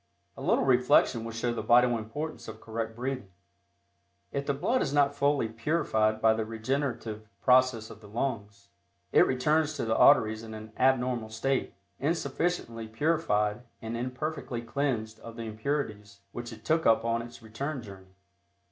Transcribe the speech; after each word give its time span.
A 0.35 0.41
little 0.41 0.63
reflection 0.65 1.23
will 1.23 1.31
show 1.31 1.53
the 1.53 1.61
vital 1.61 1.95
importance 1.95 2.47
of 2.47 2.59
correct 2.59 2.95
breathing. 2.95 3.29
If 4.31 4.47
the 4.47 4.53
blood 4.55 4.81
is 4.81 4.91
not 4.91 5.13
fully 5.13 5.47
purified 5.47 6.19
by 6.19 6.33
the 6.33 6.43
regenerative 6.43 7.27
process 7.43 7.91
of 7.91 8.01
the 8.01 8.07
lungs, 8.07 8.69
it 9.11 9.27
returns 9.27 9.75
to 9.75 9.85
the 9.85 9.95
arteries 9.95 10.41
in 10.41 10.55
an 10.55 10.73
abnormal 10.75 11.29
state, 11.29 11.75
insufficiently 11.99 12.87
purified 12.87 13.61
and 13.79 13.95
imperfectly 13.95 14.63
cleansed 14.63 15.19
of 15.19 15.35
the 15.35 15.43
impurities 15.43 16.21
which 16.31 16.51
it 16.51 16.65
took 16.65 16.87
up 16.87 17.05
on 17.05 17.21
its 17.21 17.43
return 17.43 17.83
journey. 17.83 18.15